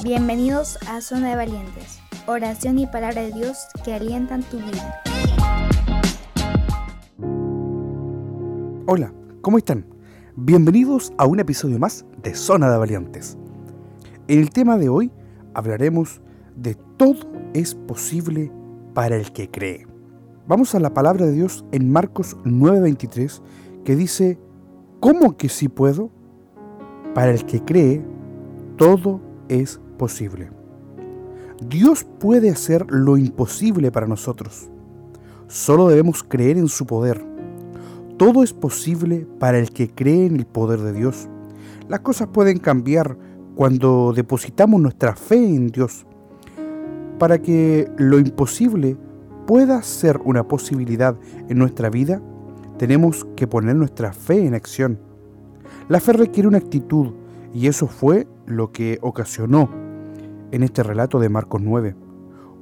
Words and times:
Bienvenidos 0.00 0.78
a 0.88 1.00
Zona 1.00 1.28
de 1.30 1.36
Valientes, 1.36 2.00
oración 2.26 2.78
y 2.78 2.86
palabra 2.86 3.22
de 3.22 3.30
Dios 3.30 3.66
que 3.84 3.94
alientan 3.94 4.42
tu 4.42 4.56
vida. 4.56 5.02
Hola, 8.86 9.12
¿cómo 9.42 9.58
están? 9.58 9.86
Bienvenidos 10.34 11.12
a 11.18 11.26
un 11.26 11.38
episodio 11.38 11.78
más 11.78 12.04
de 12.22 12.34
Zona 12.34 12.70
de 12.70 12.78
Valientes. 12.78 13.36
En 14.28 14.40
el 14.40 14.50
tema 14.50 14.76
de 14.76 14.88
hoy 14.88 15.12
hablaremos 15.54 16.20
de 16.56 16.74
todo 16.96 17.30
es 17.54 17.74
posible 17.74 18.50
para 18.94 19.16
el 19.16 19.32
que 19.32 19.50
cree. 19.50 19.86
Vamos 20.48 20.74
a 20.74 20.80
la 20.80 20.94
palabra 20.94 21.26
de 21.26 21.32
Dios 21.32 21.64
en 21.70 21.92
Marcos 21.92 22.36
9:23 22.44 23.40
que 23.84 23.94
dice, 23.94 24.38
¿cómo 25.00 25.36
que 25.36 25.48
sí 25.48 25.68
puedo? 25.68 26.10
Para 27.14 27.30
el 27.30 27.44
que 27.44 27.62
cree, 27.62 28.04
todo 28.76 29.20
es 29.48 29.81
posible. 29.92 30.50
Dios 31.68 32.04
puede 32.18 32.50
hacer 32.50 32.86
lo 32.88 33.16
imposible 33.16 33.92
para 33.92 34.06
nosotros. 34.06 34.68
Solo 35.46 35.88
debemos 35.88 36.24
creer 36.24 36.56
en 36.56 36.68
su 36.68 36.86
poder. 36.86 37.24
Todo 38.16 38.42
es 38.42 38.52
posible 38.52 39.26
para 39.38 39.58
el 39.58 39.70
que 39.70 39.88
cree 39.88 40.26
en 40.26 40.36
el 40.36 40.46
poder 40.46 40.80
de 40.80 40.92
Dios. 40.92 41.28
Las 41.88 42.00
cosas 42.00 42.28
pueden 42.28 42.58
cambiar 42.58 43.16
cuando 43.54 44.12
depositamos 44.14 44.80
nuestra 44.80 45.14
fe 45.14 45.36
en 45.36 45.68
Dios. 45.68 46.06
Para 47.18 47.40
que 47.40 47.88
lo 47.96 48.18
imposible 48.18 48.96
pueda 49.46 49.82
ser 49.82 50.20
una 50.24 50.48
posibilidad 50.48 51.16
en 51.48 51.58
nuestra 51.58 51.90
vida, 51.90 52.20
tenemos 52.78 53.26
que 53.36 53.46
poner 53.46 53.76
nuestra 53.76 54.12
fe 54.12 54.46
en 54.46 54.54
acción. 54.54 54.98
La 55.88 56.00
fe 56.00 56.12
requiere 56.12 56.48
una 56.48 56.58
actitud 56.58 57.12
y 57.54 57.66
eso 57.66 57.86
fue 57.86 58.26
lo 58.46 58.72
que 58.72 58.98
ocasionó 59.02 59.81
en 60.52 60.62
este 60.62 60.82
relato 60.82 61.18
de 61.18 61.28
Marcos 61.28 61.60
9. 61.60 61.96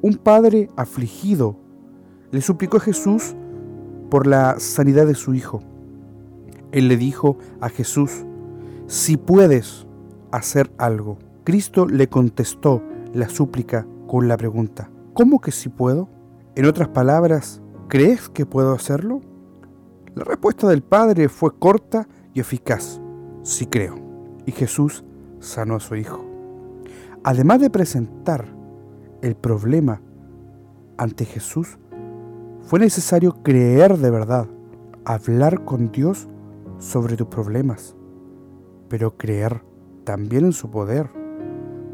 Un 0.00 0.14
padre 0.14 0.70
afligido 0.76 1.58
le 2.30 2.40
suplicó 2.40 2.78
a 2.78 2.80
Jesús 2.80 3.34
por 4.08 4.26
la 4.26 4.58
sanidad 4.58 5.06
de 5.06 5.14
su 5.14 5.34
hijo. 5.34 5.60
Él 6.72 6.88
le 6.88 6.96
dijo 6.96 7.36
a 7.60 7.68
Jesús, 7.68 8.24
si 8.86 9.16
puedes 9.16 9.86
hacer 10.32 10.72
algo. 10.78 11.18
Cristo 11.44 11.86
le 11.86 12.08
contestó 12.08 12.82
la 13.12 13.28
súplica 13.28 13.86
con 14.06 14.28
la 14.28 14.36
pregunta, 14.36 14.90
¿cómo 15.14 15.40
que 15.40 15.50
si 15.52 15.68
puedo? 15.68 16.08
En 16.54 16.66
otras 16.66 16.88
palabras, 16.88 17.60
¿crees 17.88 18.28
que 18.28 18.46
puedo 18.46 18.72
hacerlo? 18.72 19.20
La 20.14 20.24
respuesta 20.24 20.68
del 20.68 20.82
Padre 20.82 21.28
fue 21.28 21.56
corta 21.58 22.08
y 22.34 22.40
eficaz, 22.40 23.00
sí 23.42 23.66
creo. 23.66 23.96
Y 24.46 24.52
Jesús 24.52 25.04
sanó 25.38 25.76
a 25.76 25.80
su 25.80 25.96
hijo. 25.96 26.29
Además 27.22 27.60
de 27.60 27.68
presentar 27.68 28.46
el 29.20 29.34
problema 29.34 30.00
ante 30.96 31.26
Jesús, 31.26 31.78
fue 32.62 32.80
necesario 32.80 33.42
creer 33.42 33.98
de 33.98 34.10
verdad, 34.10 34.46
hablar 35.04 35.64
con 35.64 35.92
Dios 35.92 36.28
sobre 36.78 37.16
tus 37.16 37.26
problemas, 37.26 37.94
pero 38.88 39.18
creer 39.18 39.62
también 40.04 40.46
en 40.46 40.52
su 40.52 40.70
poder. 40.70 41.10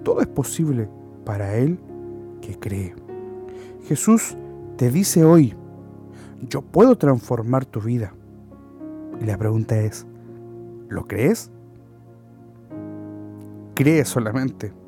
Todo 0.05 0.21
es 0.21 0.29
posible 0.29 0.89
para 1.25 1.57
Él 1.57 1.81
que 2.41 2.57
cree. 2.59 2.95
Jesús 3.89 4.37
te 4.77 4.91
dice 4.91 5.25
hoy, 5.25 5.57
yo 6.49 6.63
puedo 6.63 6.97
transformar 6.97 7.65
tu 7.65 7.81
vida. 7.81 8.15
Y 9.21 9.25
la 9.25 9.37
pregunta 9.39 9.77
es, 9.77 10.07
¿lo 10.89 11.07
crees? 11.09 11.51
Cree 13.75 14.05
solamente. 14.05 14.86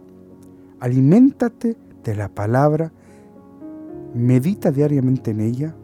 Aliméntate 0.81 1.77
de 2.05 2.15
la 2.15 2.29
palabra, 2.29 2.93
medita 4.15 4.71
diariamente 4.71 5.33
en 5.33 5.41
ella. 5.41 5.75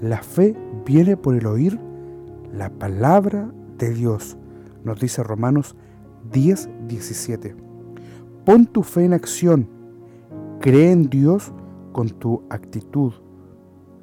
La 0.00 0.22
fe 0.22 0.56
viene 0.86 1.16
por 1.16 1.34
el 1.34 1.46
oír 1.46 1.78
la 2.52 2.70
palabra 2.70 3.50
de 3.78 3.90
Dios, 3.90 4.36
nos 4.84 5.00
dice 5.00 5.22
Romanos 5.22 5.74
10, 6.32 6.68
17. 6.86 7.56
Pon 8.44 8.66
tu 8.66 8.82
fe 8.82 9.04
en 9.04 9.14
acción, 9.14 9.68
cree 10.60 10.92
en 10.92 11.08
Dios 11.08 11.52
con 11.92 12.08
tu 12.10 12.42
actitud, 12.50 13.12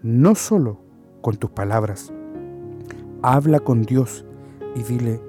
no 0.02 0.36
solo 0.36 0.82
con 1.22 1.38
tus 1.38 1.52
palabras. 1.52 2.14
Habla 3.22 3.60
con 3.60 3.84
Dios 3.84 4.26
y 4.76 4.84
dile 4.84 5.22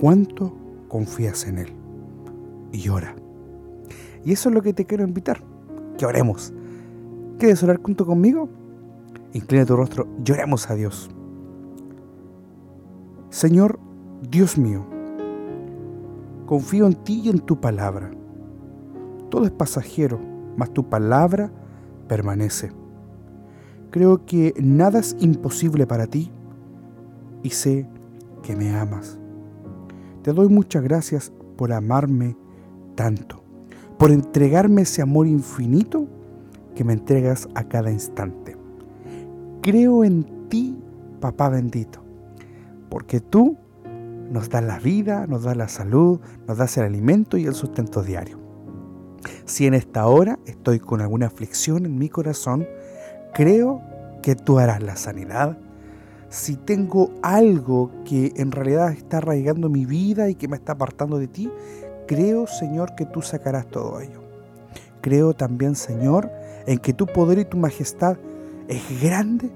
cuánto 0.00 0.56
confías 0.88 1.46
en 1.46 1.58
Él. 1.58 1.72
Y 2.72 2.88
ora. 2.88 3.14
Y 4.24 4.32
eso 4.32 4.48
es 4.48 4.54
lo 4.54 4.62
que 4.62 4.72
te 4.72 4.84
quiero 4.84 5.04
invitar, 5.04 5.42
que 5.96 6.06
oremos. 6.06 6.52
¿Quieres 7.38 7.62
orar 7.62 7.80
junto 7.82 8.04
conmigo? 8.04 8.48
Inclina 9.32 9.64
tu 9.64 9.76
rostro, 9.76 10.06
lloremos 10.22 10.68
a 10.70 10.74
Dios. 10.74 11.10
Señor, 13.30 13.78
Dios 14.28 14.58
mío, 14.58 14.84
confío 16.46 16.86
en 16.86 16.94
ti 16.94 17.22
y 17.24 17.30
en 17.30 17.38
tu 17.38 17.60
palabra. 17.60 18.10
Todo 19.30 19.44
es 19.44 19.52
pasajero, 19.52 20.18
mas 20.56 20.72
tu 20.72 20.88
palabra 20.88 21.50
permanece. 22.08 22.72
Creo 23.90 24.26
que 24.26 24.54
nada 24.60 24.98
es 24.98 25.16
imposible 25.20 25.86
para 25.86 26.06
ti 26.06 26.30
y 27.42 27.50
sé 27.50 27.88
que 28.42 28.56
me 28.56 28.76
amas. 28.76 29.18
Te 30.22 30.32
doy 30.32 30.48
muchas 30.48 30.82
gracias 30.82 31.32
por 31.56 31.72
amarme 31.72 32.36
tanto, 32.94 33.39
por 34.00 34.12
entregarme 34.12 34.80
ese 34.80 35.02
amor 35.02 35.26
infinito 35.26 36.06
que 36.74 36.84
me 36.84 36.94
entregas 36.94 37.46
a 37.54 37.64
cada 37.64 37.90
instante. 37.90 38.56
Creo 39.60 40.04
en 40.04 40.48
ti, 40.48 40.74
papá 41.20 41.50
bendito, 41.50 42.02
porque 42.88 43.20
tú 43.20 43.58
nos 44.30 44.48
das 44.48 44.64
la 44.64 44.78
vida, 44.78 45.26
nos 45.26 45.42
das 45.42 45.54
la 45.54 45.68
salud, 45.68 46.18
nos 46.48 46.56
das 46.56 46.78
el 46.78 46.84
alimento 46.84 47.36
y 47.36 47.44
el 47.44 47.52
sustento 47.52 48.02
diario. 48.02 48.38
Si 49.44 49.66
en 49.66 49.74
esta 49.74 50.06
hora 50.06 50.38
estoy 50.46 50.80
con 50.80 51.02
alguna 51.02 51.26
aflicción 51.26 51.84
en 51.84 51.98
mi 51.98 52.08
corazón, 52.08 52.66
creo 53.34 53.82
que 54.22 54.34
tú 54.34 54.58
harás 54.58 54.82
la 54.82 54.96
sanidad. 54.96 55.58
Si 56.30 56.56
tengo 56.56 57.10
algo 57.20 57.90
que 58.06 58.32
en 58.36 58.50
realidad 58.50 58.92
está 58.92 59.18
arraigando 59.18 59.68
mi 59.68 59.84
vida 59.84 60.30
y 60.30 60.36
que 60.36 60.48
me 60.48 60.56
está 60.56 60.72
apartando 60.72 61.18
de 61.18 61.28
ti, 61.28 61.50
creo, 62.10 62.48
Señor, 62.48 62.96
que 62.96 63.06
tú 63.06 63.22
sacarás 63.22 63.68
todo 63.68 64.00
ello. 64.00 64.20
Creo 65.00 65.32
también, 65.32 65.76
Señor, 65.76 66.28
en 66.66 66.78
que 66.78 66.92
tu 66.92 67.06
poder 67.06 67.38
y 67.38 67.44
tu 67.44 67.56
majestad 67.56 68.16
es 68.66 68.82
grande 69.00 69.48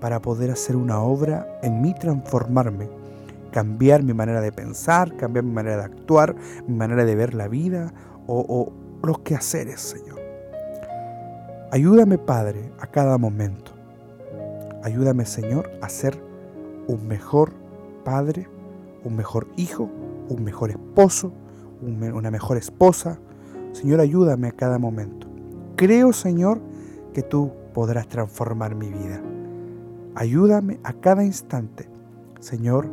para 0.00 0.22
poder 0.22 0.52
hacer 0.52 0.76
una 0.76 1.00
obra 1.00 1.58
en 1.64 1.80
mí, 1.80 1.94
transformarme, 1.98 2.88
cambiar 3.50 4.04
mi 4.04 4.14
manera 4.14 4.40
de 4.40 4.52
pensar, 4.52 5.16
cambiar 5.16 5.44
mi 5.44 5.50
manera 5.50 5.78
de 5.78 5.82
actuar, 5.82 6.36
mi 6.68 6.76
manera 6.76 7.04
de 7.04 7.16
ver 7.16 7.34
la 7.34 7.48
vida 7.48 7.92
o, 8.28 8.72
los 9.02 9.18
quehaceres, 9.20 9.80
Señor. 9.80 10.20
Ayúdame, 11.72 12.18
Padre, 12.18 12.70
a 12.78 12.86
cada 12.86 13.18
momento. 13.18 13.72
Ayúdame, 14.84 15.26
Señor, 15.26 15.72
a 15.82 15.88
ser 15.88 16.16
un 16.86 17.08
mejor 17.08 17.52
padre, 18.04 18.48
un 19.02 19.16
mejor 19.16 19.48
hijo, 19.56 19.90
un 20.28 20.44
mejor 20.44 20.70
esposo, 20.70 21.32
una 21.82 22.30
mejor 22.30 22.56
esposa. 22.56 23.18
Señor, 23.72 24.00
ayúdame 24.00 24.48
a 24.48 24.52
cada 24.52 24.78
momento. 24.78 25.26
Creo, 25.76 26.12
Señor, 26.12 26.60
que 27.12 27.22
tú 27.22 27.52
podrás 27.74 28.08
transformar 28.08 28.74
mi 28.74 28.88
vida. 28.88 29.22
Ayúdame 30.14 30.80
a 30.82 30.94
cada 30.94 31.24
instante, 31.24 31.88
Señor, 32.40 32.88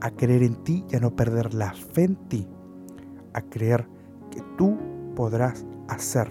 a 0.00 0.10
creer 0.10 0.42
en 0.42 0.56
ti 0.64 0.84
y 0.90 0.96
a 0.96 1.00
no 1.00 1.14
perder 1.14 1.54
la 1.54 1.72
fe 1.72 2.04
en 2.04 2.16
ti, 2.28 2.48
a 3.32 3.40
creer 3.42 3.86
que 4.30 4.42
tú 4.58 4.76
podrás 5.14 5.64
hacer 5.88 6.28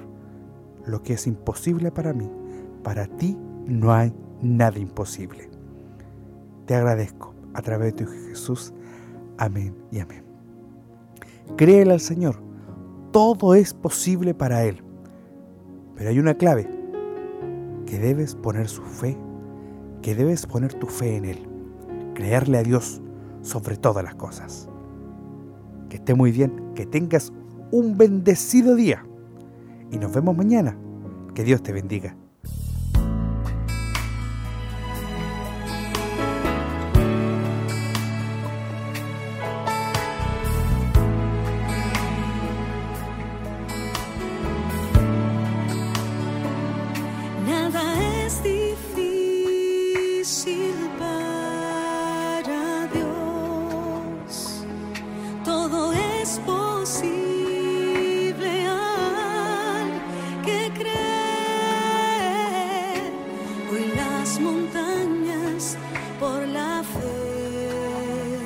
lo 0.86 1.02
que 1.04 1.14
es 1.14 1.26
imposible 1.28 1.92
para 1.92 2.14
mí. 2.14 2.30
Para 2.84 3.08
ti 3.08 3.38
no 3.66 3.94
hay 3.94 4.14
nada 4.42 4.78
imposible. 4.78 5.50
Te 6.66 6.76
agradezco 6.76 7.34
a 7.54 7.62
través 7.62 7.96
de 7.96 8.06
Jesús. 8.06 8.74
Amén 9.38 9.76
y 9.92 10.00
amén. 10.00 10.33
Créele 11.58 11.94
al 11.94 12.00
Señor. 12.00 12.42
Todo 13.12 13.54
es 13.56 13.74
posible 13.74 14.34
para 14.34 14.66
Él. 14.66 14.84
Pero 15.96 16.10
hay 16.10 16.20
una 16.20 16.34
clave, 16.34 16.68
que 17.86 18.00
debes 18.00 18.36
poner 18.36 18.68
su 18.68 18.82
fe, 18.82 19.18
que 20.02 20.16
debes 20.16 20.46
poner 20.46 20.74
tu 20.74 20.88
fe 20.88 21.18
en 21.18 21.26
Él. 21.26 21.48
Creerle 22.16 22.58
a 22.58 22.64
Dios 22.64 23.02
sobre 23.42 23.78
todas 23.78 24.04
las 24.04 24.16
cosas. 24.16 24.68
Que 25.90 25.98
esté 25.98 26.16
muy 26.16 26.32
bien, 26.32 26.74
que 26.76 26.86
tengas 26.86 27.32
un 27.72 27.98
bendecido 27.98 28.76
día. 28.76 29.06
Y 29.92 29.98
nos 29.98 30.14
vemos 30.14 30.36
mañana. 30.36 30.76
Que 31.36 31.44
Dios 31.44 31.62
te 31.62 31.72
bendiga. 31.72 32.16
Las 64.34 64.42
montañas 64.42 65.78
por 66.20 66.48
la 66.48 66.84
fe. 66.84 68.40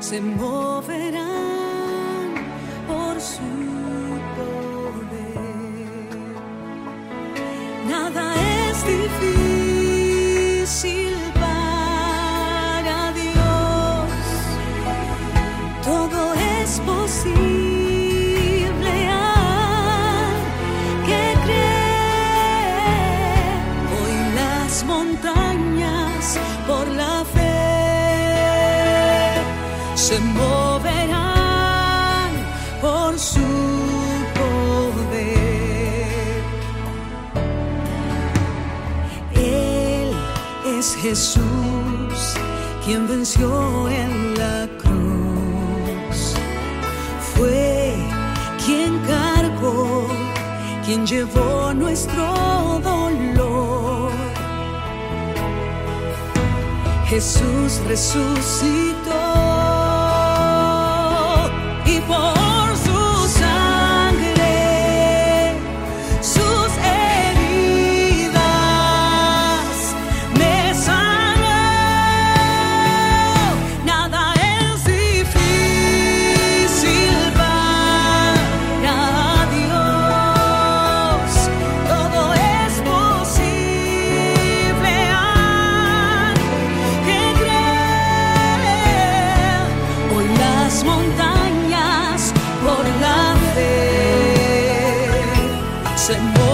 Se 0.00 0.20
moverán 0.20 1.43
Jesús 41.04 42.18
quien 42.82 43.06
venció 43.06 43.90
en 43.90 44.38
la 44.38 44.66
cruz. 44.82 46.34
Fue 47.34 47.94
quien 48.64 48.98
cargó, 49.00 50.06
quien 50.86 51.06
llevó 51.06 51.74
nuestro 51.74 52.80
dolor. 52.82 54.12
Jesús 57.10 57.82
resucitó 57.86 58.93
se 96.04 96.18
moverán 96.20 96.53